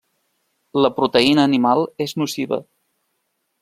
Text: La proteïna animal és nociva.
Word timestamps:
La 0.85 0.91
proteïna 1.01 1.45
animal 1.51 1.87
és 2.09 2.19
nociva. 2.25 2.63